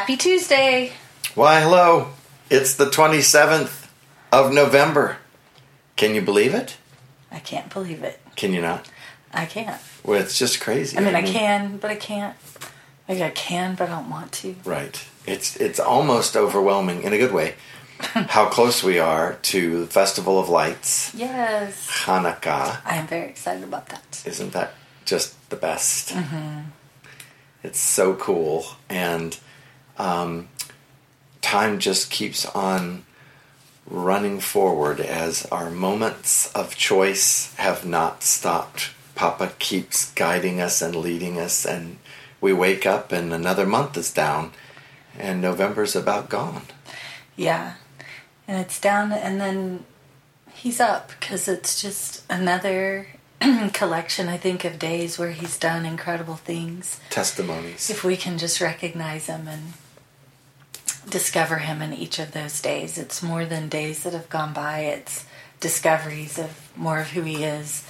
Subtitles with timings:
[0.00, 0.92] Happy Tuesday.
[1.34, 2.08] Why, hello.
[2.48, 3.86] It's the 27th
[4.32, 5.18] of November.
[5.96, 6.78] Can you believe it?
[7.30, 8.18] I can't believe it.
[8.34, 8.88] Can you not?
[9.30, 9.78] I can't.
[10.02, 10.96] Well, it's just crazy.
[10.96, 12.34] I mean, I can, but I can't.
[13.10, 14.56] Like, I can, but I don't want to.
[14.64, 15.04] Right.
[15.26, 17.56] It's it's almost overwhelming in a good way.
[18.00, 21.86] how close we are to the Festival of Lights, Yes.
[22.04, 22.80] Hanukkah.
[22.86, 24.22] I am very excited about that.
[24.24, 24.72] Isn't that
[25.04, 26.08] just the best?
[26.14, 26.70] Mm-hmm.
[27.62, 29.38] It's so cool, and
[30.00, 30.48] um,
[31.42, 33.04] time just keeps on
[33.86, 38.90] running forward as our moments of choice have not stopped.
[39.14, 41.98] Papa keeps guiding us and leading us, and
[42.40, 44.52] we wake up, and another month is down,
[45.18, 46.62] and November's about gone.
[47.36, 47.74] Yeah.
[48.48, 49.84] And it's down, and then
[50.54, 53.08] he's up because it's just another
[53.74, 57.00] collection, I think, of days where he's done incredible things.
[57.10, 57.90] Testimonies.
[57.90, 59.74] If we can just recognize him and
[61.08, 64.80] discover him in each of those days, it's more than days that have gone by,
[64.80, 65.26] it's
[65.60, 67.86] discoveries of more of who he is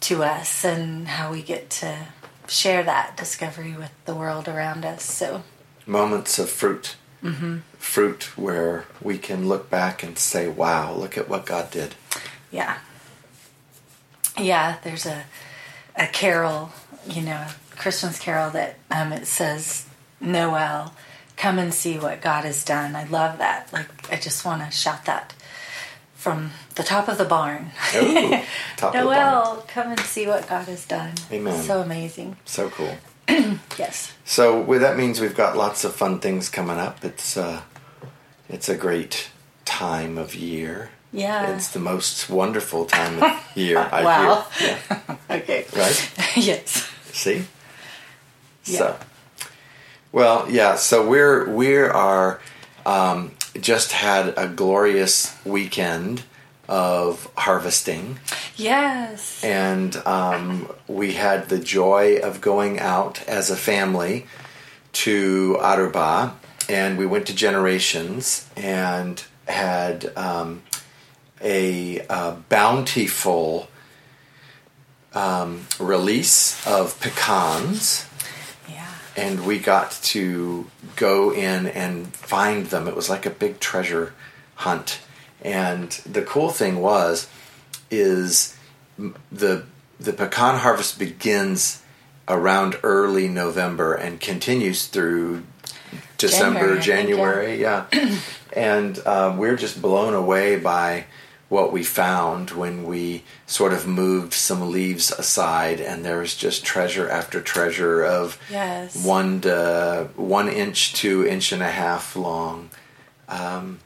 [0.00, 2.06] to us and how we get to
[2.48, 5.04] share that discovery with the world around us.
[5.04, 5.42] So,
[5.86, 6.96] moments of fruit.
[7.22, 7.58] Mm-hmm.
[7.76, 11.94] Fruit where we can look back and say, wow, look at what God did.
[12.50, 12.78] yeah.
[14.38, 15.24] Yeah, there's a
[15.96, 16.72] a carol,
[17.06, 19.86] you know, a Christmas carol that um, it says,
[20.20, 20.94] Noel,
[21.40, 22.94] come and see what God has done.
[22.94, 23.72] I love that.
[23.72, 25.32] Like, I just want to shout that
[26.14, 27.70] from the top of the barn.
[27.96, 28.30] Ooh,
[28.76, 29.04] top of the barn.
[29.04, 31.12] Noel, come and see what God has done.
[31.32, 31.62] Amen.
[31.62, 32.36] So amazing.
[32.44, 32.96] So cool.
[33.78, 34.12] Yes.
[34.26, 37.02] So well, that means we've got lots of fun things coming up.
[37.04, 37.62] It's uh,
[38.48, 39.30] it's a great
[39.64, 40.90] time of year.
[41.12, 41.54] Yeah.
[41.54, 43.78] It's the most wonderful time of year.
[43.78, 44.46] I Wow.
[44.58, 44.76] hear.
[44.90, 45.16] Yeah.
[45.36, 45.64] Okay.
[45.74, 46.12] Right.
[46.36, 46.86] yes.
[47.12, 47.44] See.
[48.66, 48.78] Yeah.
[48.78, 48.96] So.
[50.12, 50.76] Well, yeah.
[50.76, 52.40] So we're we are
[52.84, 56.22] um, just had a glorious weekend
[56.68, 58.18] of harvesting.
[58.56, 59.42] Yes.
[59.42, 64.26] and um, we had the joy of going out as a family
[64.92, 66.34] to Aruba,
[66.68, 70.62] and we went to Generations and had um,
[71.40, 73.68] a, uh bountiful
[75.14, 78.06] um, release of pecans.
[79.16, 82.88] And we got to go in and find them.
[82.88, 84.14] It was like a big treasure
[84.56, 85.00] hunt.
[85.42, 87.28] And the cool thing was,
[87.90, 88.56] is
[89.32, 89.64] the
[89.98, 91.82] the pecan harvest begins
[92.28, 95.42] around early November and continues through
[96.16, 98.18] December, January, January, yeah.
[98.56, 101.04] and uh, we're just blown away by
[101.50, 106.64] what we found when we sort of moved some leaves aside, and there was just
[106.64, 109.04] treasure after treasure of Yes.
[109.04, 112.70] one to one inch to inch and a half long
[113.28, 113.80] um,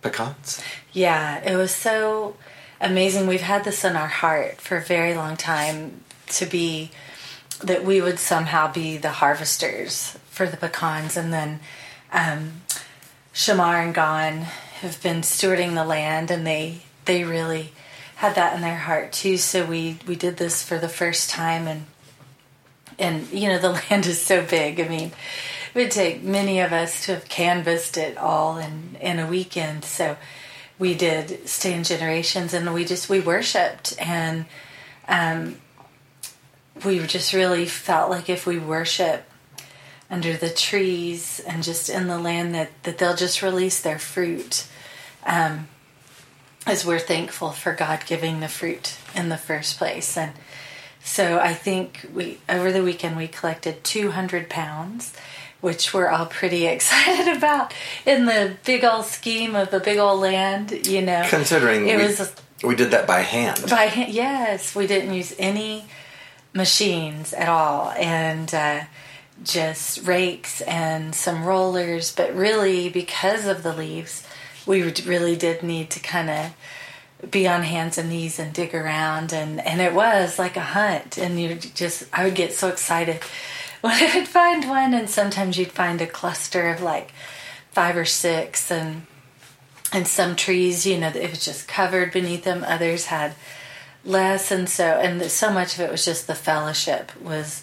[0.00, 0.62] pecans.
[0.92, 2.36] Yeah, it was so
[2.80, 3.26] amazing.
[3.26, 6.90] We've had this in our heart for a very long time to be
[7.62, 11.60] that we would somehow be the harvesters for the pecans, and then
[12.12, 12.62] um,
[13.32, 14.46] Shamar and Gon
[14.80, 17.72] have been stewarding the land, and they they really
[18.16, 19.36] had that in their heart too.
[19.36, 21.86] So we we did this for the first time, and
[22.98, 24.80] and you know the land is so big.
[24.80, 25.12] I mean,
[25.74, 29.84] it would take many of us to have canvassed it all in in a weekend.
[29.84, 30.16] So
[30.78, 34.46] we did stay in generations, and we just we worshipped, and
[35.08, 35.56] um,
[36.84, 39.24] we just really felt like if we worship
[40.14, 44.66] under the trees and just in the land that that they'll just release their fruit.
[45.26, 45.66] Um,
[46.66, 50.32] as we're thankful for God giving the fruit in the first place, and
[51.02, 55.12] so I think we over the weekend we collected 200 pounds,
[55.60, 57.74] which we're all pretty excited about
[58.06, 60.86] in the big old scheme of the big old land.
[60.86, 62.32] You know, Considering it we, was
[62.62, 63.64] we did that by hand.
[63.68, 64.12] by hand.
[64.12, 65.86] Yes, we didn't use any
[66.54, 68.84] machines at all, and uh,
[69.42, 72.14] just rakes and some rollers.
[72.14, 74.26] But really, because of the leaves,
[74.66, 76.54] we really did need to kind of
[77.30, 81.16] be on hands and knees and dig around and and it was like a hunt
[81.16, 83.22] and you just I would get so excited
[83.80, 87.12] when I would find one and sometimes you'd find a cluster of like
[87.70, 89.06] five or six and
[89.92, 93.34] and some trees you know it was just covered beneath them others had
[94.04, 97.62] less and so and so much of it was just the fellowship was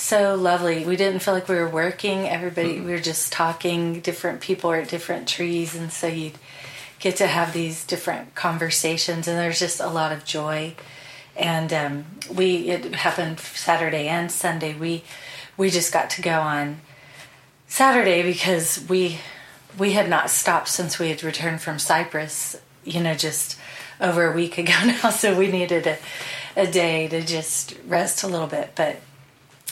[0.00, 0.84] so lovely.
[0.84, 2.26] We didn't feel like we were working.
[2.28, 4.00] Everybody we were just talking.
[4.00, 6.38] Different people were at different trees and so you'd
[6.98, 10.74] get to have these different conversations and there's just a lot of joy.
[11.36, 12.04] And um,
[12.34, 14.74] we it happened saturday and sunday.
[14.74, 15.04] We
[15.56, 16.80] we just got to go on
[17.68, 19.18] Saturday because we
[19.78, 23.58] we had not stopped since we had returned from Cyprus, you know, just
[24.00, 25.98] over a week ago now, so we needed a,
[26.56, 28.72] a day to just rest a little bit.
[28.74, 29.00] But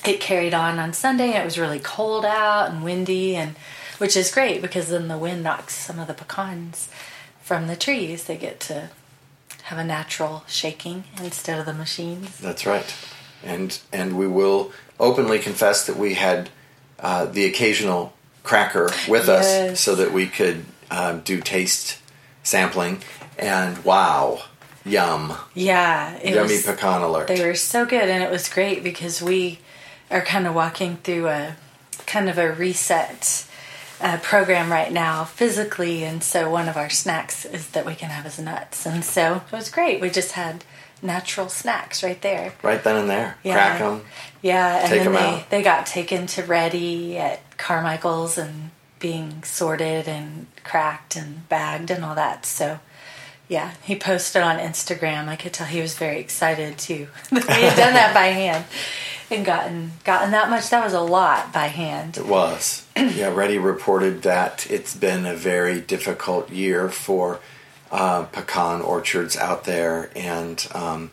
[0.04, 1.30] it carried on on Sunday.
[1.36, 3.56] It was really cold out and windy, and
[3.98, 6.88] which is great because then the wind knocks some of the pecans
[7.42, 8.24] from the trees.
[8.24, 8.90] They get to
[9.64, 12.38] have a natural shaking instead of the machines.
[12.38, 12.94] That's right,
[13.44, 16.50] and and we will openly confess that we had
[17.00, 18.12] uh, the occasional
[18.42, 21.98] cracker with us so that we could um, do taste
[22.42, 23.02] sampling.
[23.38, 24.42] And wow,
[24.84, 27.28] yum, Yeah, it yummy was, pecan alert.
[27.28, 29.60] They were so good, and it was great because we
[30.10, 31.56] are kind of walking through a
[32.06, 33.46] kind of a reset
[34.00, 38.10] uh, program right now physically, and so one of our snacks is that we can
[38.10, 40.00] have as nuts, and so it was great.
[40.00, 40.64] We just had
[41.02, 42.55] natural snacks right there.
[42.62, 43.55] right then and there, Yeah.
[43.55, 44.05] crack them.
[44.43, 45.50] Yeah, and then they, out.
[45.50, 52.04] they got taken to Ready at Carmichael's and being sorted and cracked and bagged and
[52.04, 52.44] all that.
[52.46, 52.81] So,
[53.49, 55.28] yeah, he posted on Instagram.
[55.28, 58.64] I could tell he was very excited too that we had done that by hand
[59.30, 60.70] and gotten gotten that much.
[60.70, 62.16] That was a lot by hand.
[62.16, 62.86] It was.
[62.96, 67.40] yeah, Reddy reported that it's been a very difficult year for
[67.90, 71.10] uh, pecan orchards out there, and um,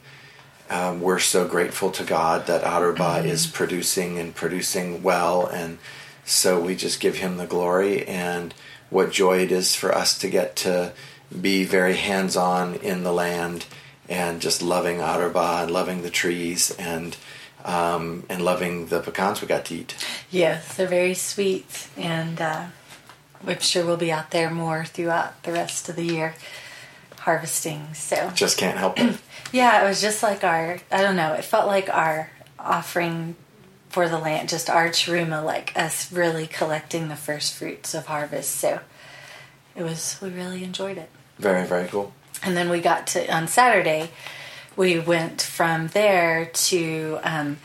[0.69, 5.77] um, we're so grateful to God that Otterba is producing and producing well, and
[6.25, 8.53] so we just give Him the glory and
[8.89, 10.93] what joy it is for us to get to
[11.41, 13.65] be very hands-on in the land
[14.07, 17.17] and just loving Otterba and loving the trees and
[17.65, 19.95] um, and loving the pecans we got to eat.
[20.31, 22.67] Yes, they're very sweet, and uh,
[23.45, 26.35] I'm sure we'll be out there more throughout the rest of the year
[27.25, 27.93] harvesting.
[27.95, 29.17] So Just can't help it.
[29.51, 32.29] Yeah, it was just like our, I don't know, it felt like our
[32.59, 33.37] offering
[33.87, 38.51] for the land, just our charuma, like us really collecting the first fruits of harvest.
[38.51, 38.81] So
[39.73, 41.09] it was, we really enjoyed it.
[41.37, 42.11] Very, very cool.
[42.43, 44.09] And then we got to, on Saturday,
[44.75, 47.57] we went from there to, um,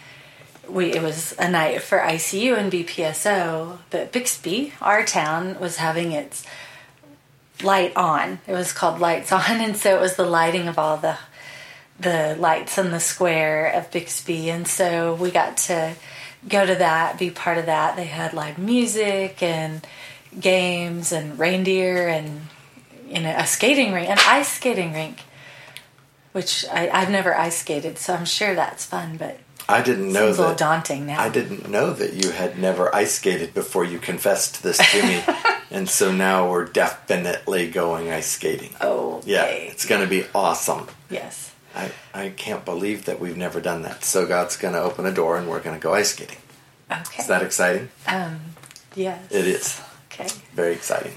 [0.68, 6.12] we, it was a night for ICU and BPSO, but Bixby, our town, was having
[6.12, 6.44] its
[7.62, 8.38] light on.
[8.46, 11.18] It was called Lights On, and so it was the lighting of all the
[11.98, 15.94] the lights in the square of Bixby, and so we got to
[16.48, 17.96] go to that, be part of that.
[17.96, 19.86] They had live music and
[20.38, 22.42] games and reindeer and
[23.06, 25.18] you know a skating rink, an ice skating rink,
[26.32, 29.38] which I, I've never ice skated, so I'm sure that's fun, but
[29.68, 30.58] I didn't know seems a little that.
[30.58, 31.20] daunting now.
[31.20, 35.22] I didn't know that you had never ice skated before you confessed this to me,
[35.70, 38.74] and so now we're definitely going ice skating.
[38.80, 40.86] Oh, Yeah, it's going to be awesome.
[41.10, 41.48] yes.
[41.72, 44.02] I, I can't believe that we've never done that.
[44.02, 46.38] So God's going to open a door and we're going to go ice skating.
[46.90, 47.22] Okay.
[47.22, 47.90] Is that exciting?
[48.08, 48.40] um,
[48.96, 49.22] yes.
[49.30, 49.80] It is.
[50.10, 50.26] Okay.
[50.52, 51.12] Very exciting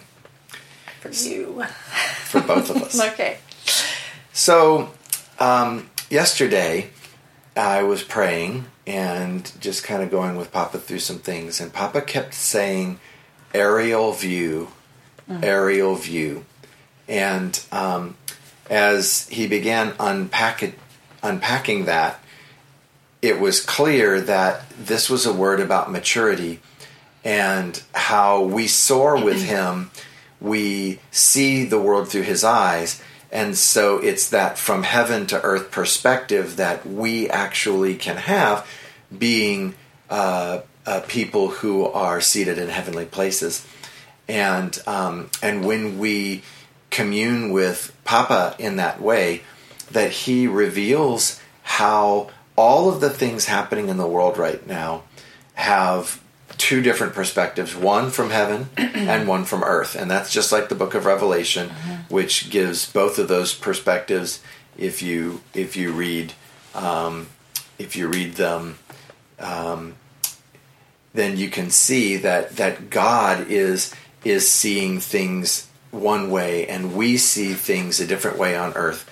[1.01, 1.63] For you.
[2.25, 2.99] for both of us.
[3.13, 3.39] okay.
[4.31, 4.91] So,
[5.43, 6.89] um, yesterday
[7.55, 12.01] I was praying and just kind of going with Papa through some things, and Papa
[12.01, 12.99] kept saying
[13.53, 14.69] aerial view,
[15.41, 16.45] aerial view.
[17.07, 18.15] And um,
[18.69, 20.79] as he began unpack it,
[21.21, 22.19] unpacking that,
[23.21, 26.59] it was clear that this was a word about maturity
[27.23, 29.91] and how we soar with him,
[30.41, 33.01] we see the world through his eyes.
[33.33, 38.65] And so it's that from heaven to earth perspective that we actually can have
[39.17, 39.73] being
[40.07, 43.65] uh, uh, people who are seated in heavenly places.
[44.27, 46.43] And, um, and when we
[46.91, 49.41] commune with Papa in that way,
[49.89, 55.03] that he reveals how all of the things happening in the world right now
[55.55, 56.21] have
[56.57, 59.95] two different perspectives one from heaven and one from earth.
[59.95, 61.69] And that's just like the book of revelation
[62.09, 64.41] which gives both of those perspectives
[64.77, 66.33] if you if you read
[66.75, 67.27] um,
[67.77, 68.77] if you read them
[69.39, 69.95] um,
[71.13, 73.93] then you can see that that god is
[74.23, 79.09] is seeing things one way and we see things a different way on earth.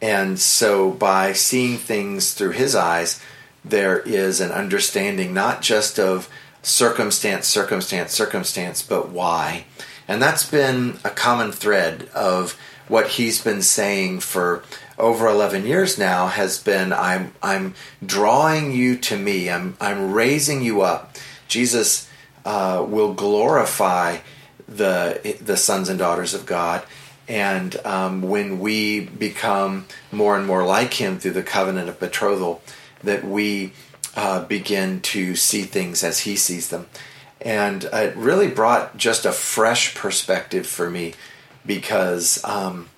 [0.00, 3.20] And so by seeing things through his eyes,
[3.64, 6.28] there is an understanding not just of
[6.62, 9.64] circumstance, circumstance, circumstance, but why.
[10.08, 14.62] And that's been a common thread of what he's been saying for
[14.98, 19.50] over 11 years now has been I'm I'm drawing you to me.
[19.50, 21.16] I'm I'm raising you up.
[21.48, 22.08] Jesus
[22.44, 24.18] uh, will glorify
[24.68, 26.82] the the sons and daughters of God.
[27.28, 32.62] And um, when we become more and more like Him through the covenant of betrothal,
[33.02, 33.72] that we
[34.16, 36.86] uh, begin to see things as He sees them.
[37.40, 41.14] and it really brought just a fresh perspective for me
[41.66, 42.88] because um,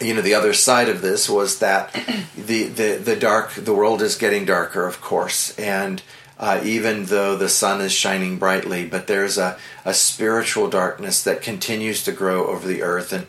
[0.00, 1.92] you know the other side of this was that
[2.36, 6.02] the, the the dark the world is getting darker of course and
[6.38, 11.40] uh, even though the sun is shining brightly but there's a, a spiritual darkness that
[11.42, 13.26] continues to grow over the earth and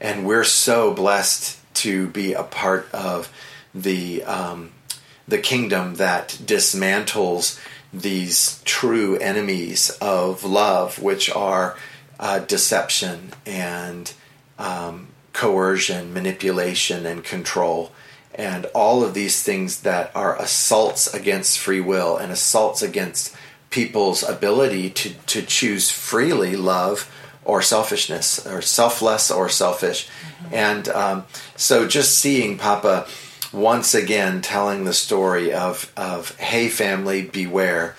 [0.00, 3.30] and we're so blessed to be a part of
[3.74, 4.70] the um,
[5.28, 7.58] the kingdom that dismantles
[7.92, 11.76] these true enemies of love, which are
[12.20, 14.12] uh, deception and
[14.58, 17.92] um, coercion, manipulation, and control.
[18.34, 23.34] And all of these things that are assaults against free will and assaults against
[23.70, 27.10] people's ability to, to choose freely love
[27.44, 30.08] or selfishness, or selfless or selfish.
[30.08, 30.54] Mm-hmm.
[30.54, 31.24] And um,
[31.56, 33.06] so just seeing Papa
[33.56, 37.96] once again telling the story of, of hey, family, beware.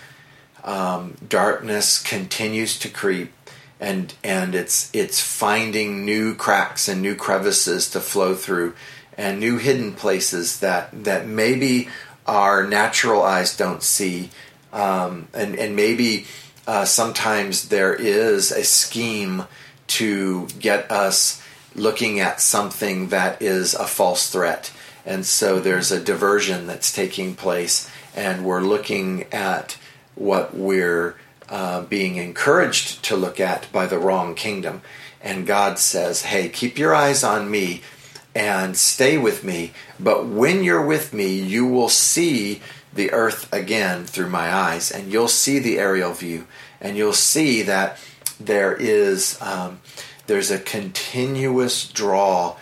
[0.64, 3.34] Um, darkness continues to creep.
[3.80, 8.74] And, and it's it's finding new cracks and new crevices to flow through,
[9.16, 11.88] and new hidden places that that maybe
[12.26, 14.32] our natural eyes don't see,
[14.74, 16.26] um, and and maybe
[16.66, 19.44] uh, sometimes there is a scheme
[19.88, 21.40] to get us
[21.76, 24.72] looking at something that is a false threat
[25.08, 29.78] and so there's a diversion that's taking place, and we're looking at
[30.16, 31.16] what we're
[31.48, 34.82] uh, being encouraged to look at by the wrong kingdom.
[35.22, 37.84] And God says, Hey, keep your eyes on me
[38.36, 39.72] and stay with me.
[39.98, 42.62] But when you're with me, you will see
[42.94, 46.48] the earth again through my eyes, and you'll see the aerial view,
[46.82, 47.98] and you'll see that
[48.42, 49.80] there is um,
[50.26, 52.58] there's a continuous draw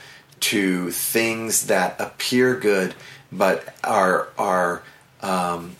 [0.51, 2.93] to things that appear good
[3.31, 4.83] but are are
[5.21, 5.75] um,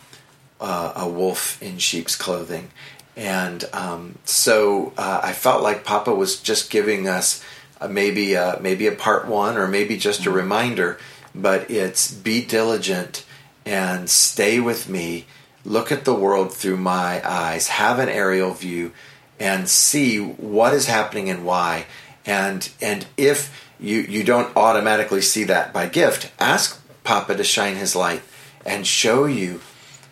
[0.60, 2.70] uh, a wolf in sheep's clothing.
[3.16, 7.42] And um, so uh, I felt like Papa was just giving us
[7.80, 10.36] uh, maybe a, maybe a part one or maybe just a mm-hmm.
[10.36, 10.98] reminder,
[11.34, 13.24] but it's be diligent
[13.64, 15.24] and stay with me.
[15.64, 17.68] Look at the world through my eyes.
[17.68, 18.92] Have an aerial view
[19.40, 21.86] and see what is happening and why.
[22.24, 26.32] And and if you you don't automatically see that by gift.
[26.38, 28.22] Ask Papa to shine his light
[28.64, 29.60] and show you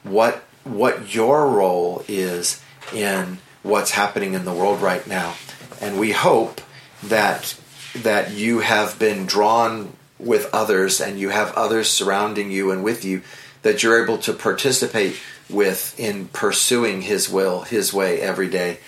[0.03, 5.35] what what your role is in what's happening in the world right now.
[5.81, 6.61] And we hope
[7.03, 7.59] that
[7.97, 13.05] that you have been drawn with others and you have others surrounding you and with
[13.05, 13.23] you
[13.63, 15.17] that you're able to participate
[15.49, 18.79] with in pursuing his will, his way every day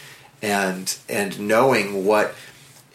[0.42, 2.34] and and knowing what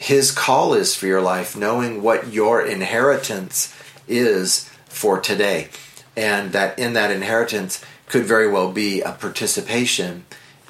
[0.01, 3.71] his call is for your life, knowing what your inheritance
[4.07, 5.69] is for today.
[6.17, 10.25] And that in that inheritance could very well be a participation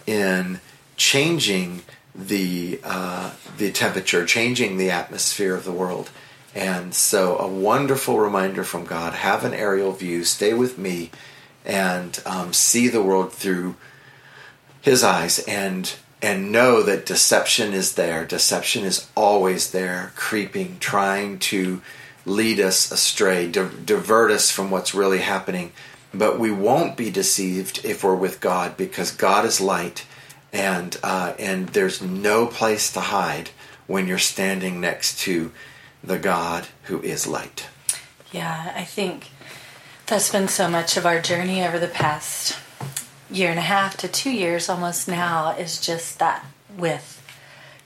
[0.06, 0.60] in
[0.98, 1.84] changing
[2.14, 6.10] the uh, the temperature, changing the atmosphere of the world.
[6.54, 11.10] And so, a wonderful reminder from God: have an aerial view, stay with me,
[11.64, 13.76] and um, see the world through
[14.82, 18.26] His eyes, and and know that deception is there.
[18.26, 21.82] Deception is always there, creeping, trying to
[22.26, 25.72] lead us astray, di- divert us from what's really happening.
[26.14, 30.06] But we won't be deceived if we're with God because God is light,
[30.52, 33.50] and uh, and there's no place to hide
[33.88, 35.52] when you're standing next to
[36.04, 37.68] the God who is light.
[38.32, 39.30] Yeah, I think
[40.06, 42.58] that's been so much of our journey over the past
[43.32, 46.46] year and a half to two years almost now is just that
[46.78, 47.18] with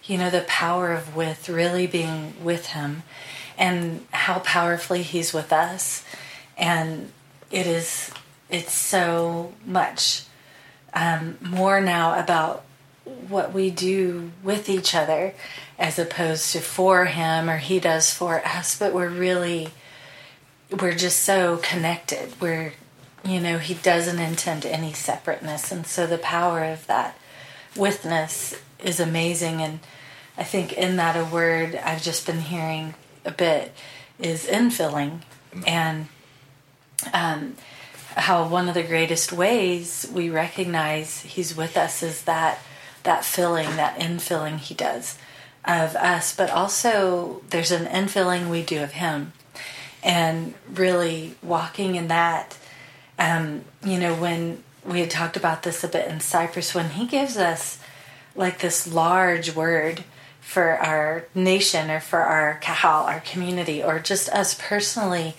[0.03, 3.03] you know the power of with really being with him
[3.57, 6.03] and how powerfully he's with us.
[6.57, 7.11] And
[7.51, 8.11] it is
[8.49, 10.23] it's so much
[10.93, 12.63] um, more now about
[13.27, 15.33] what we do with each other
[15.77, 18.77] as opposed to for him or he does for us.
[18.77, 19.69] But we're really
[20.79, 22.33] we're just so connected.
[22.41, 22.73] We're
[23.25, 25.71] you know, he doesn't intend any separateness.
[25.71, 27.17] And so the power of that
[27.75, 29.61] witness is amazing.
[29.61, 29.79] And
[30.37, 32.93] I think in that a word I've just been hearing
[33.25, 33.73] a bit
[34.19, 35.21] is infilling.
[35.65, 36.07] And
[37.13, 37.55] um,
[38.15, 42.59] how one of the greatest ways we recognize he's with us is that
[43.03, 45.17] that filling, that infilling he does
[45.63, 49.33] of us, but also there's an infilling we do of him.
[50.03, 52.57] And really walking in that
[53.17, 57.07] um, you know, when we had talked about this a bit in Cyprus, when he
[57.07, 57.79] gives us
[58.35, 60.03] like this large word
[60.41, 65.33] for our nation or for our kahal, our community, or just us personally,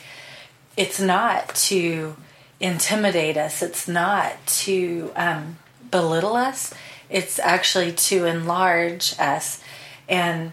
[0.77, 2.17] it's not to
[2.59, 5.59] intimidate us, it's not to um,
[5.91, 6.75] belittle us,
[7.09, 9.63] it's actually to enlarge us.
[10.09, 10.53] And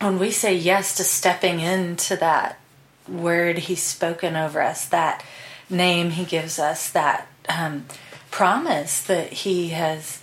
[0.00, 2.58] when we say yes to stepping into that
[3.08, 5.24] word He's spoken over us, that
[5.68, 7.86] name He gives us, that um,
[8.30, 10.22] promise that He has,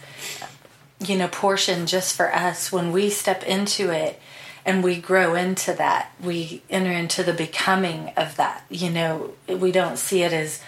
[1.00, 4.20] you know, portioned just for us, when we step into it,
[4.66, 9.74] and we grow into that we enter into the becoming of that you know we
[9.74, 10.62] don't see it as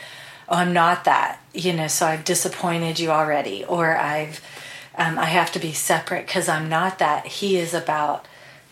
[0.50, 4.41] oh i'm not that you know so i've disappointed you already or i've
[4.98, 7.25] um, i have to be separate because i'm not that.
[7.25, 8.25] He is about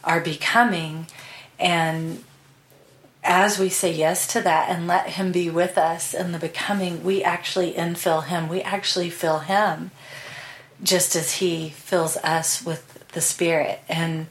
[0.04, 1.08] our becoming
[1.60, 2.24] and
[3.24, 7.04] as we say yes to that and let him be with us in the becoming
[7.04, 9.92] we actually infill him we actually fill him
[10.82, 14.28] just as he fills us with the spirit and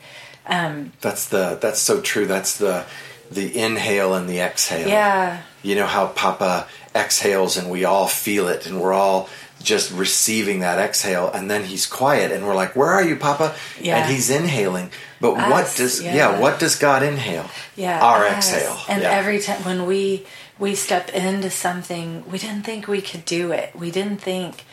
[0.46, 2.26] um, that's the that's so true.
[2.26, 2.84] That's the
[3.30, 4.88] the inhale and the exhale.
[4.88, 5.42] Yeah.
[5.62, 9.28] You know how Papa exhales and we all feel it and we're all
[9.62, 13.54] just receiving that exhale and then he's quiet and we're like, Where are you, Papa?
[13.80, 13.98] Yeah.
[13.98, 14.90] And he's inhaling.
[15.20, 16.14] But Us, what does yeah.
[16.14, 16.40] yeah.
[16.40, 17.48] what does God inhale?
[17.76, 18.04] Yeah.
[18.04, 18.52] Our us.
[18.52, 18.78] exhale.
[18.88, 19.10] And yeah.
[19.10, 20.26] every time when we
[20.58, 23.74] we step into something, we didn't think we could do it.
[23.74, 24.64] We didn't think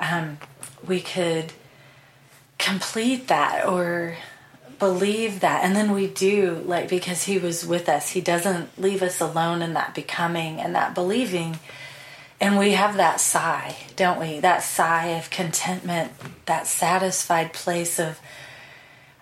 [0.00, 0.38] um,
[0.86, 1.52] we could
[2.58, 4.16] complete that or
[4.78, 9.02] believe that and then we do like because he was with us he doesn't leave
[9.02, 11.58] us alone in that becoming and that believing
[12.40, 16.12] and we have that sigh don't we that sigh of contentment
[16.46, 18.20] that satisfied place of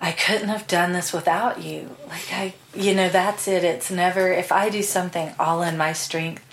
[0.01, 4.33] i couldn't have done this without you like i you know that's it it's never
[4.33, 6.45] if i do something all in my strength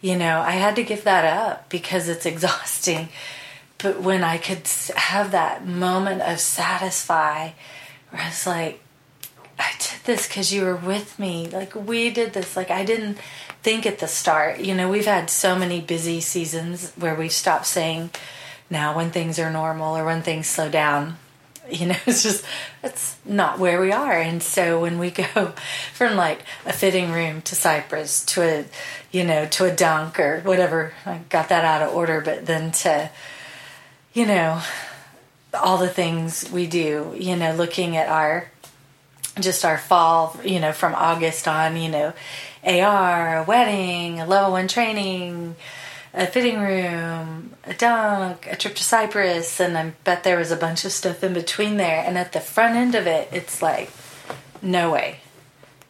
[0.00, 3.08] you know i had to give that up because it's exhausting
[3.78, 7.50] but when i could have that moment of satisfy
[8.10, 8.80] where I was like,
[9.58, 11.48] I did this because you were with me.
[11.48, 12.56] Like, we did this.
[12.56, 13.18] Like, I didn't
[13.68, 14.60] think at the start.
[14.60, 18.08] You know, we've had so many busy seasons where we've stopped saying
[18.70, 21.18] now when things are normal or when things slow down.
[21.70, 22.46] You know, it's just,
[22.82, 24.18] it's not where we are.
[24.18, 25.52] And so when we go
[25.92, 28.64] from like a fitting room to Cyprus to a,
[29.12, 32.70] you know, to a dunk or whatever, I got that out of order, but then
[32.70, 33.10] to,
[34.14, 34.62] you know,
[35.52, 38.50] all the things we do, you know, looking at our
[39.38, 42.12] just our fall, you know, from August on, you know,
[42.64, 45.56] AR, a wedding, a level one training,
[46.14, 50.56] a fitting room, a dunk, a trip to Cyprus, and I bet there was a
[50.56, 52.02] bunch of stuff in between there.
[52.04, 53.90] And at the front end of it, it's like,
[54.62, 55.20] no way.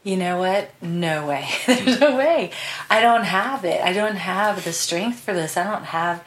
[0.03, 0.71] You know what?
[0.81, 1.49] No way.
[1.67, 2.51] There's no way.
[2.89, 3.81] I don't have it.
[3.83, 5.57] I don't have the strength for this.
[5.57, 6.25] I don't have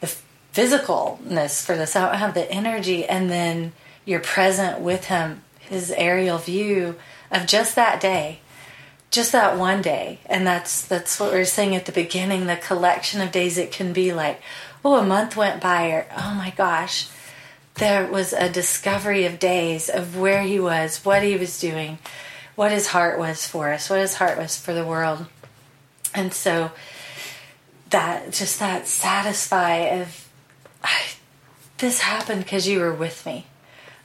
[0.00, 0.14] the
[0.52, 1.94] physicalness for this.
[1.96, 3.04] I don't have the energy.
[3.04, 3.72] And then
[4.04, 6.96] you're present with him, his aerial view
[7.30, 8.40] of just that day,
[9.14, 10.18] just that one day.
[10.26, 13.72] And that's that's what we are saying at the beginning, the collection of days it
[13.72, 14.40] can be like,
[14.84, 17.08] oh, a month went by, or oh my gosh,
[17.76, 21.98] there was a discovery of days of where he was, what he was doing,
[22.54, 25.26] what his heart was for us, what his heart was for the world.
[26.14, 26.70] And so
[27.90, 30.28] that just that satisfy of
[31.78, 33.46] this happened because you were with me.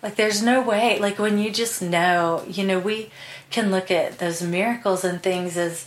[0.01, 0.97] Like, there's no way.
[0.99, 3.11] Like, when you just know, you know, we
[3.49, 5.85] can look at those miracles and things as,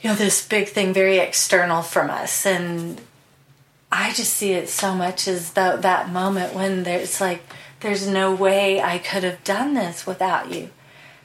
[0.00, 2.46] you know, this big thing very external from us.
[2.46, 3.00] And
[3.90, 7.42] I just see it so much as that, that moment when there's like,
[7.80, 10.70] there's no way I could have done this without you.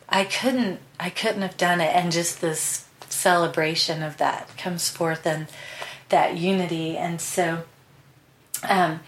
[0.07, 1.95] I couldn't, I couldn't have done it.
[1.95, 5.47] And just this celebration of that comes forth and
[6.09, 6.97] that unity.
[6.97, 7.63] And so,
[8.67, 8.99] um,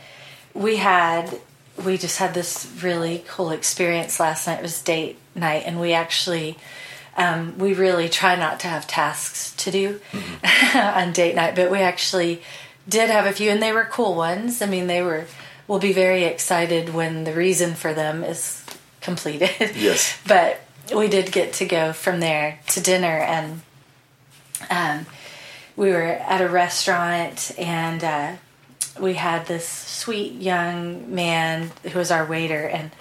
[0.53, 1.39] we had
[1.83, 4.59] we just had this really cool experience last night.
[4.59, 6.57] It was date night, and we actually
[7.17, 10.77] um, we really try not to have tasks to do mm-hmm.
[10.99, 12.41] on date night, but we actually
[12.87, 14.61] did have a few, and they were cool ones.
[14.61, 15.25] I mean, they were.
[15.67, 18.65] We'll be very excited when the reason for them is
[18.99, 19.51] completed.
[19.75, 20.59] Yes, but
[20.93, 23.61] we did get to go from there to dinner, and
[24.69, 25.05] um,
[25.75, 28.03] we were at a restaurant, and.
[28.03, 28.35] Uh,
[28.99, 32.91] we had this sweet young man who was our waiter, and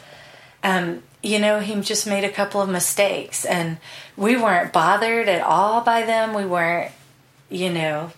[0.63, 3.79] um, you know, he just made a couple of mistakes, and
[4.17, 6.35] we weren't bothered at all by them.
[6.35, 6.93] We weren't,
[7.51, 8.13] you know,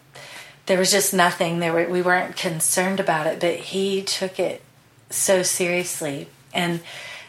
[0.67, 1.59] there was just nothing.
[1.59, 4.63] There were, we weren't concerned about it, but he took it
[5.11, 6.29] so seriously.
[6.55, 6.81] And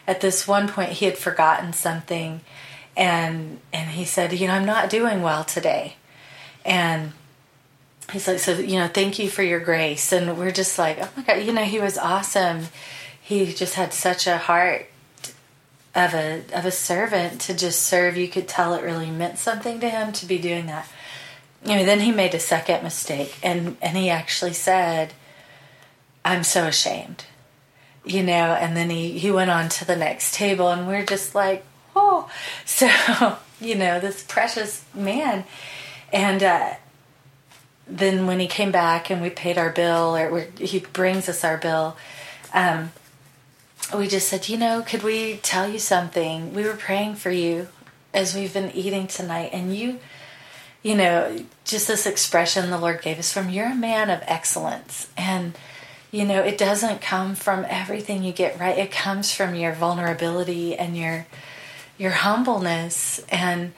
[0.06, 2.42] at this one point, he had forgotten something,
[2.96, 5.96] and and he said, "You know, I'm not doing well today,"
[6.64, 7.12] and
[8.12, 11.08] he's like, so you know, thank you for your grace, and we're just like, oh
[11.16, 12.66] my god, you know, he was awesome.
[13.20, 14.86] He just had such a heart
[15.94, 18.16] of a of a servant to just serve.
[18.16, 20.88] You could tell it really meant something to him to be doing that.
[21.64, 25.14] You know, then he made a second mistake, and and he actually said,
[26.24, 27.24] "I'm so ashamed."
[28.04, 31.34] you know, and then he, he went on to the next table, and we're just
[31.34, 31.64] like,
[31.96, 32.30] oh.
[32.66, 32.88] So,
[33.60, 35.44] you know, this precious man.
[36.12, 36.74] And uh,
[37.86, 41.56] then when he came back and we paid our bill, or he brings us our
[41.56, 41.96] bill,
[42.52, 42.92] um,
[43.94, 46.54] we just said, you know, could we tell you something?
[46.54, 47.68] We were praying for you
[48.14, 49.98] as we've been eating tonight, and you,
[50.82, 55.08] you know, just this expression the Lord gave us from you're a man of excellence.
[55.16, 55.56] And,
[56.10, 60.76] you know, it doesn't come from everything you get right, it comes from your vulnerability
[60.76, 61.26] and your
[61.96, 63.72] your humbleness and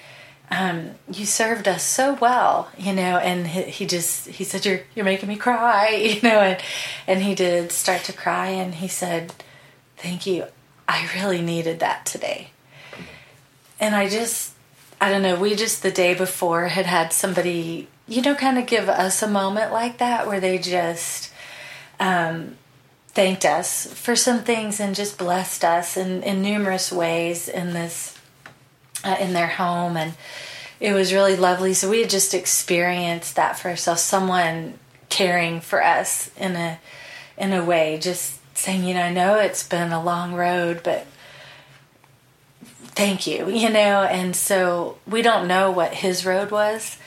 [0.50, 4.80] um, you served us so well, you know, and he, he, just, he said, you're,
[4.94, 6.60] you're making me cry, you know, and,
[7.06, 9.34] and he did start to cry and he said,
[9.96, 10.44] thank you.
[10.88, 12.50] I really needed that today.
[13.80, 14.52] And I just,
[15.00, 18.66] I don't know, we just the day before had had somebody, you know, kind of
[18.66, 21.32] give us a moment like that where they just,
[21.98, 22.56] um,
[23.08, 28.15] thanked us for some things and just blessed us in, in numerous ways in this
[29.06, 30.14] uh, in their home and
[30.80, 35.82] it was really lovely so we had just experienced that for ourselves someone caring for
[35.82, 36.78] us in a
[37.38, 41.06] in a way just saying you know i know it's been a long road but
[42.94, 46.98] thank you you know and so we don't know what his road was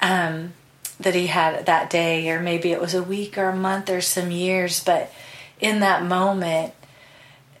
[0.00, 0.52] um,
[1.00, 4.00] that he had that day or maybe it was a week or a month or
[4.00, 5.12] some years but
[5.60, 6.74] in that moment,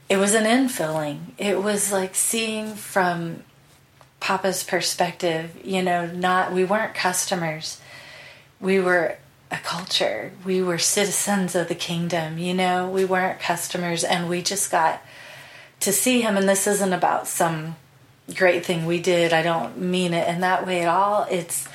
[0.08, 1.32] it was an infilling.
[1.36, 3.42] It was like seeing from
[4.20, 7.80] Papa's perspective, you know, not, we weren't customers.
[8.60, 9.16] We were
[9.50, 10.32] a culture.
[10.44, 15.02] We were citizens of the kingdom, you know, we weren't customers and we just got
[15.80, 16.36] to see him.
[16.36, 17.76] And this isn't about some
[18.34, 19.32] great thing we did.
[19.32, 21.26] I don't mean it in that way at all.
[21.30, 21.66] It's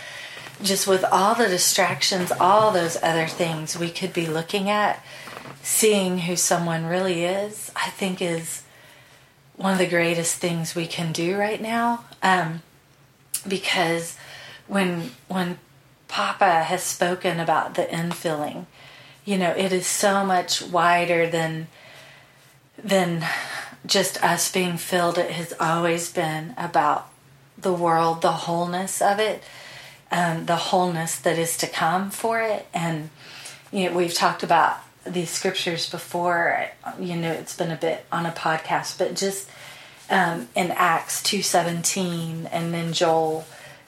[0.62, 5.04] just with all the distractions, all those other things we could be looking at
[5.64, 8.63] seeing who someone really is, I think is
[9.56, 12.06] one of the greatest things we can do right now.
[12.22, 12.62] Um,
[13.48, 14.18] because
[14.68, 15.60] when when
[16.08, 18.66] Papa has spoken about the infilling,
[19.26, 21.68] you know, it is so much wider than
[22.78, 23.26] than
[23.86, 25.18] just us being filled.
[25.18, 27.10] It has always been about
[27.58, 29.44] the world, the wholeness of it,
[30.12, 32.68] um, the wholeness that is to come for it.
[32.74, 33.10] And
[33.72, 36.68] you know, we've talked about these scriptures before.
[37.00, 39.50] You know, it's been a bit on a podcast, but just
[40.10, 43.46] um, in Acts two seventeen, and then Joel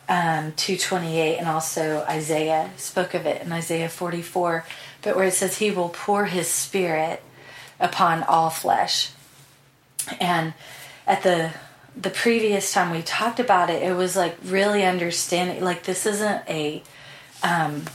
[0.09, 4.65] um, two twenty eight, and also Isaiah spoke of it in Isaiah forty four.
[5.01, 7.21] But where it says, "He will pour His Spirit
[7.79, 9.11] upon all flesh,"
[10.19, 10.53] and
[11.07, 11.51] at the
[11.95, 15.63] the previous time we talked about it, it was like really understanding.
[15.63, 16.83] Like this isn't a
[17.43, 17.85] um,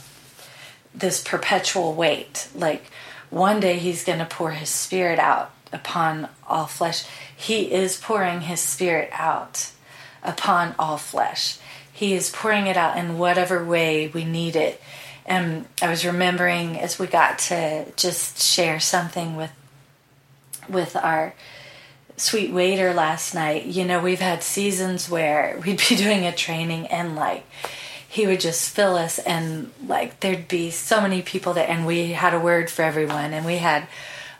[0.94, 2.48] this perpetual wait.
[2.54, 2.85] Like
[3.30, 7.04] one day he's going to pour his spirit out upon all flesh.
[7.34, 9.70] He is pouring his spirit out
[10.22, 11.58] upon all flesh.
[11.92, 14.80] He is pouring it out in whatever way we need it.
[15.26, 19.52] And I was remembering as we got to just share something with
[20.68, 21.34] with our
[22.16, 23.66] sweet waiter last night.
[23.66, 27.44] You know, we've had seasons where we'd be doing a training and like
[28.10, 32.10] he would just fill us and like there'd be so many people that and we
[32.10, 33.32] had a word for everyone.
[33.32, 33.86] And we had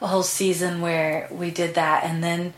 [0.01, 2.03] a whole season where we did that.
[2.03, 2.53] And then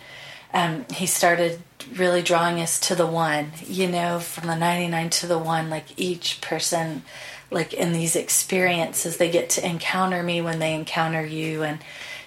[0.54, 1.60] um, he started
[1.94, 5.84] really drawing us to the one you know from the 99 to the one like
[5.98, 7.02] each person
[7.50, 11.62] like in these experiences they get to encounter me when they encounter you.
[11.62, 11.80] And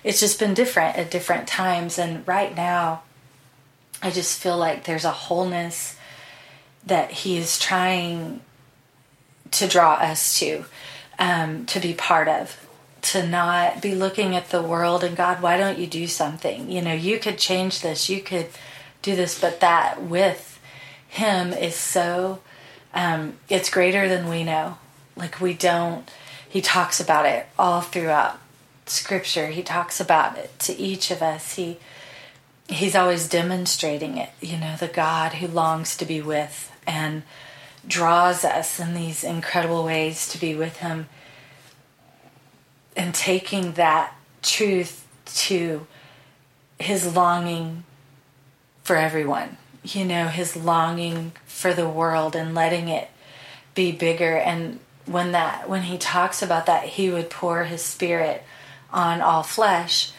[0.03, 1.97] it's just been different at different times.
[1.97, 3.01] And right now
[4.03, 5.97] i just feel like there's a wholeness
[6.85, 8.41] that he is trying
[9.59, 10.65] to draw us to,
[11.19, 12.57] um, to be part of,
[13.01, 16.71] to not be looking at the world and God, why don't you do something?
[16.71, 18.47] You know, you could change this, you could
[19.01, 20.59] do this, but that with
[21.07, 22.41] Him is so,
[22.93, 24.77] um, it's greater than we know.
[25.15, 26.09] Like, we don't,
[26.49, 28.39] He talks about it all throughout
[28.87, 31.55] Scripture, He talks about it to each of us.
[31.55, 31.77] He,
[32.67, 37.21] He's always demonstrating it, you know, the God who longs to be with and
[37.87, 41.07] draws us in these incredible ways to be with Him
[42.95, 45.85] and taking that truth to
[46.79, 47.83] His longing
[48.83, 53.09] for everyone, you know, His longing for the world and letting it
[53.73, 54.37] be bigger.
[54.37, 58.43] And when that, when He talks about that, He would pour His Spirit
[58.91, 60.11] on all flesh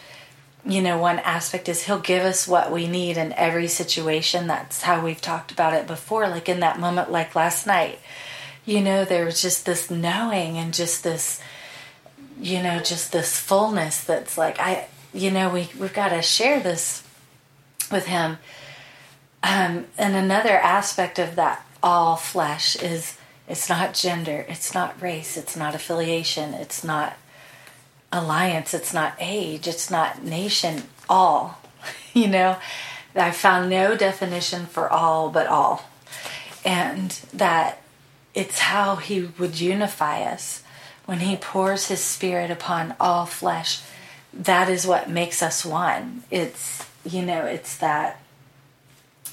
[0.67, 4.47] you know, one aspect is he'll give us what we need in every situation.
[4.47, 6.27] That's how we've talked about it before.
[6.27, 7.99] Like in that moment, like last night,
[8.65, 11.41] you know, there was just this knowing and just this,
[12.39, 16.59] you know, just this fullness that's like, I, you know, we, we've got to share
[16.59, 17.01] this
[17.89, 18.37] with him.
[19.41, 25.37] Um, and another aspect of that all flesh is it's not gender, it's not race,
[25.37, 27.15] it's not affiliation, it's not
[28.11, 31.59] alliance, it's not age, it's not nation, all.
[32.13, 32.57] you know,
[33.15, 35.83] I found no definition for all but all.
[36.65, 37.81] And that
[38.33, 40.63] it's how he would unify us
[41.05, 43.81] when he pours his spirit upon all flesh.
[44.33, 46.23] That is what makes us one.
[46.29, 48.21] It's, you know, it's that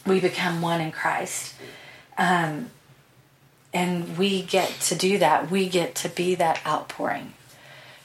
[0.06, 1.54] we become one in Christ.
[2.16, 2.70] Um,
[3.72, 5.50] and we get to do that.
[5.50, 7.34] We get to be that outpouring.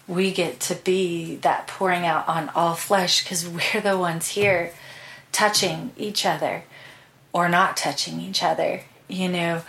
[0.10, 4.74] We get to be that pouring out on all flesh because we're the ones here
[5.32, 6.64] touching each other
[7.32, 8.82] or not touching each other.
[9.08, 9.62] You know,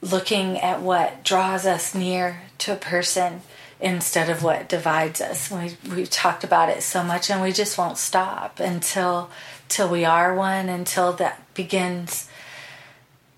[0.00, 3.42] looking at what draws us near to a person
[3.78, 5.50] instead of what divides us.
[5.50, 9.30] We we've talked about it so much and we just won't stop until
[9.68, 12.28] till we are one until that begins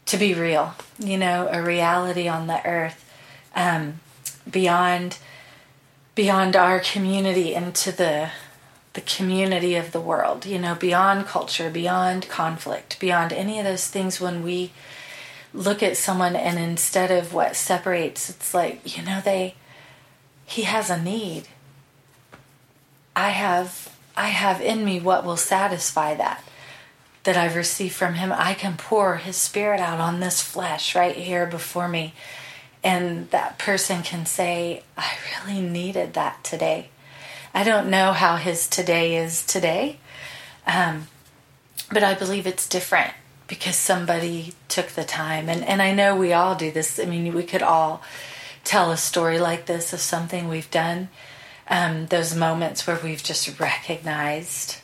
[0.07, 3.05] to be real, you know, a reality on the earth
[3.55, 4.01] um,
[4.51, 5.19] beyond
[6.19, 8.29] beyond our community into the
[8.95, 13.87] the community of the world, you know, beyond culture, beyond conflict, beyond any of those
[13.87, 14.73] things when we
[15.55, 19.55] look at someone and instead of what separates, it's like, you know, they
[20.45, 21.45] he has a need.
[23.15, 26.43] I have I have in me what will satisfy that
[27.23, 28.33] that I've received from him.
[28.33, 32.13] I can pour his spirit out on this flesh right here before me.
[32.83, 36.91] And that person can say, I really needed that today.
[37.53, 39.99] I don't know how his today is today,
[40.67, 41.09] um,
[41.91, 43.15] but I believe it's different
[43.49, 45.49] because somebody took the time.
[45.49, 47.01] And, and I know we all do this.
[47.01, 48.03] I mean, we could all
[48.65, 51.09] tell a story like this of something we've done.
[51.69, 54.77] Um, those moments where we've just recognized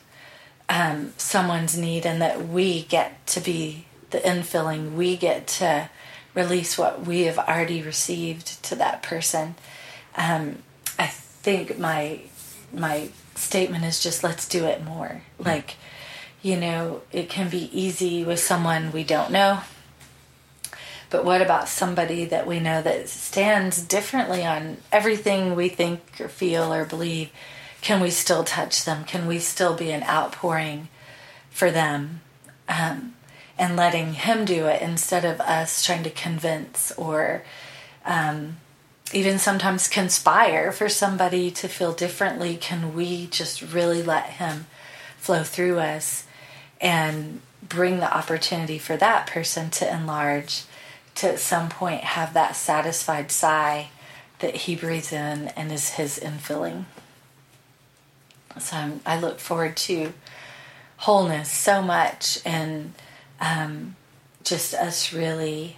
[0.67, 5.89] um, someone's need and that we get to be the infilling, we get to
[6.35, 9.55] release what we have already received to that person.
[10.15, 10.59] Um,
[10.99, 12.21] I think my
[12.73, 15.21] my statement is just let's do it more.
[15.39, 15.75] Like,
[16.41, 19.61] you know, it can be easy with someone we don't know.
[21.09, 26.27] But what about somebody that we know that stands differently on everything we think or
[26.27, 27.29] feel or believe?
[27.81, 29.05] Can we still touch them?
[29.05, 30.89] Can we still be an outpouring
[31.51, 32.21] for them?
[32.67, 33.14] Um,
[33.57, 37.43] and letting Him do it instead of us trying to convince or
[38.05, 38.57] um,
[39.13, 42.57] even sometimes conspire for somebody to feel differently.
[42.57, 44.67] Can we just really let Him
[45.17, 46.25] flow through us
[46.81, 50.63] and bring the opportunity for that person to enlarge,
[51.15, 53.89] to at some point have that satisfied sigh
[54.39, 56.85] that He breathes in and is His infilling?
[58.59, 60.13] So I'm, i look forward to
[60.97, 62.93] wholeness so much and
[63.39, 63.95] um,
[64.43, 65.77] just us really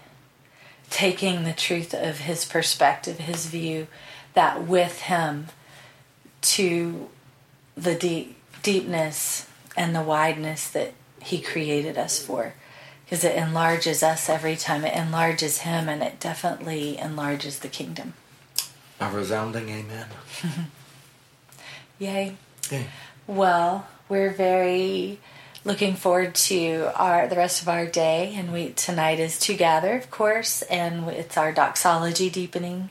[0.89, 3.87] taking the truth of his perspective, his view,
[4.33, 5.47] that with him
[6.41, 7.09] to
[7.75, 12.53] the deep deepness and the wideness that he created us for.
[13.05, 14.83] Because it enlarges us every time.
[14.83, 18.13] It enlarges him and it definitely enlarges the kingdom.
[18.99, 20.07] A resounding amen.
[21.99, 22.35] Yay.
[23.25, 25.19] Well, we're very
[25.67, 29.95] looking forward to our the rest of our day, and we tonight is to gather,
[29.95, 32.89] of course, and it's our doxology deepening,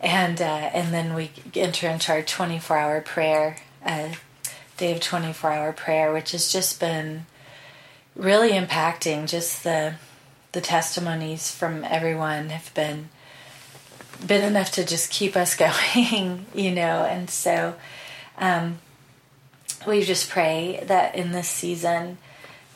[0.00, 4.08] and uh, and then we enter into our twenty four hour prayer, uh,
[4.76, 7.24] day of twenty four hour prayer, which has just been
[8.16, 9.28] really impacting.
[9.28, 9.94] Just the
[10.50, 13.10] the testimonies from everyone have been
[14.26, 15.54] been enough to just keep us
[15.94, 17.74] going, you know, and so.
[18.38, 18.78] Um,
[19.86, 22.18] we just pray that in this season,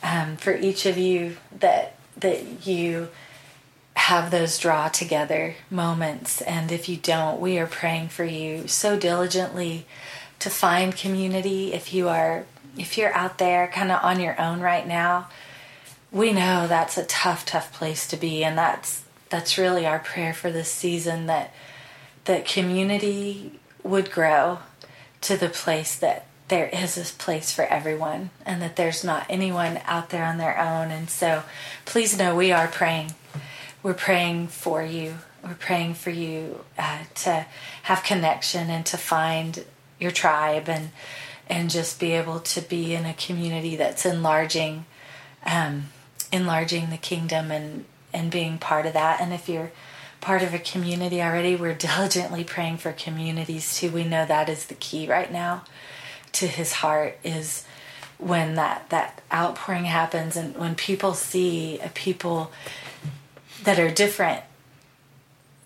[0.02, 3.08] um, for each of you, that that you
[3.94, 8.98] have those draw together moments, and if you don't, we are praying for you so
[8.98, 9.86] diligently
[10.38, 11.72] to find community.
[11.72, 12.44] If you are
[12.76, 15.28] if you're out there kind of on your own right now,
[16.12, 20.32] we know that's a tough, tough place to be, and that's that's really our prayer
[20.32, 21.52] for this season that
[22.26, 24.58] that community would grow
[25.20, 29.80] to the place that there is this place for everyone and that there's not anyone
[29.84, 30.90] out there on their own.
[30.90, 31.42] And so
[31.84, 33.14] please know we are praying.
[33.82, 35.18] We're praying for you.
[35.42, 37.46] We're praying for you uh, to
[37.84, 39.64] have connection and to find
[39.98, 40.90] your tribe and
[41.48, 44.84] and just be able to be in a community that's enlarging
[45.44, 45.84] um,
[46.32, 49.20] enlarging the kingdom and and being part of that.
[49.20, 49.70] And if you're
[50.20, 53.90] part of a community already, we're diligently praying for communities too.
[53.90, 55.64] We know that is the key right now
[56.38, 57.64] to his heart is
[58.18, 62.50] when that that outpouring happens and when people see a people
[63.64, 64.42] that are different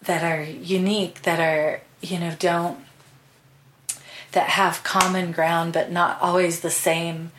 [0.03, 2.79] that are unique that are you know don't
[4.33, 7.31] that have common ground but not always the same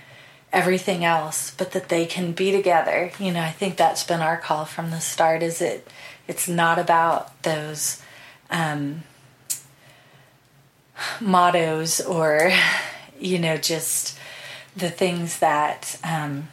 [0.54, 3.12] everything else but that they can be together.
[3.20, 5.88] You know i think that's been our call from the start is it
[6.28, 8.02] it's not about those
[8.50, 9.04] um,
[11.20, 12.52] mottos or
[13.22, 14.18] you know just
[14.76, 16.48] the things that um,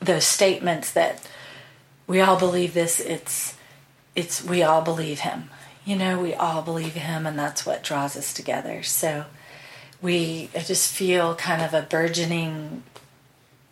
[0.00, 1.26] those statements that
[2.06, 3.56] we all believe this it's
[4.16, 5.50] it's we all believe him.
[5.84, 8.82] You know we all believe him and that's what draws us together.
[8.82, 9.26] So
[10.02, 12.82] we I just feel kind of a burgeoning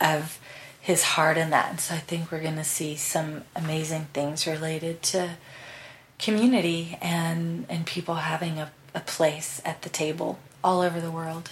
[0.00, 0.38] of
[0.80, 1.70] his heart in that.
[1.70, 5.36] And so i think we're going to see some amazing things related to
[6.18, 11.50] community and and people having a, a place at the table all over the world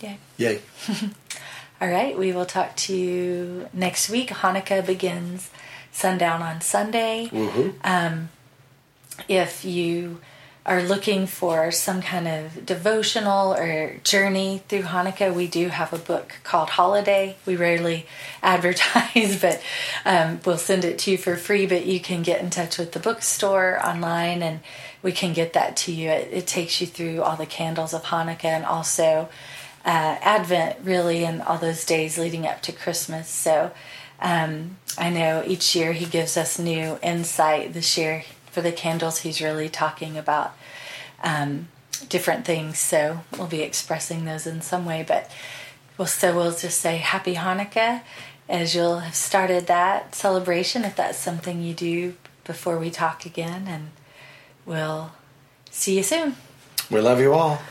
[0.00, 0.18] Yay.
[0.36, 0.60] Yay.
[1.80, 4.28] All right, we will talk to you next week.
[4.28, 5.50] Hanukkah begins
[5.92, 7.28] sundown on Sunday.
[7.32, 7.74] Woohoo.
[7.84, 8.28] Um,
[9.28, 10.20] if you
[10.66, 15.98] are looking for some kind of devotional or journey through Hanukkah, we do have a
[15.98, 17.36] book called Holiday.
[17.46, 18.06] We rarely
[18.42, 19.62] advertise, but
[20.04, 21.66] um, we'll send it to you for free.
[21.66, 24.60] But you can get in touch with the bookstore online and
[25.02, 26.10] we can get that to you.
[26.10, 29.30] It, it takes you through all the candles of Hanukkah and also
[29.84, 33.28] uh, Advent, really, and all those days leading up to Christmas.
[33.28, 33.72] So
[34.20, 37.72] um, I know each year he gives us new insight.
[37.72, 40.54] This year, for the candles, he's really talking about
[41.22, 41.68] um,
[42.08, 42.78] different things.
[42.78, 45.04] So we'll be expressing those in some way.
[45.06, 45.30] But
[45.96, 48.02] we'll, so we'll just say Happy Hanukkah
[48.48, 52.14] as you'll have started that celebration if that's something you do
[52.44, 53.66] before we talk again.
[53.66, 53.90] And
[54.66, 55.12] we'll
[55.70, 56.36] see you soon.
[56.90, 57.62] We love you all.